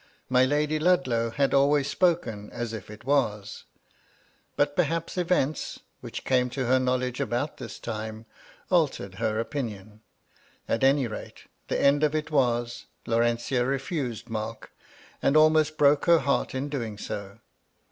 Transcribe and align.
My 0.29 0.45
Lady 0.45 0.79
Ludlow 0.79 1.29
had 1.29 1.53
always 1.53 1.87
spoken 1.87 2.49
as 2.51 2.73
if 2.73 2.89
it 2.89 3.05
was; 3.05 3.65
but 4.55 4.75
perhaps 4.75 5.15
events, 5.15 5.81
which 5.99 6.23
came 6.25 6.49
to 6.49 6.65
her 6.65 6.79
knowledge 6.79 7.19
about 7.19 7.57
this 7.57 7.77
time, 7.77 8.25
altered 8.71 9.13
her 9.21 9.39
opinion. 9.39 10.01
At 10.67 10.83
any 10.83 11.05
rate, 11.05 11.43
the 11.67 11.79
end 11.79 12.01
of 12.03 12.15
it 12.15 12.31
was, 12.31 12.87
Laurenti4 13.05 13.67
revised 13.67 14.27
Mark, 14.27 14.71
and 15.21 15.37
almost 15.37 15.77
broke 15.77 16.05
her 16.05 16.17
heart 16.17 16.55
in 16.55 16.67
doing 16.67 16.97
so. 16.97 17.37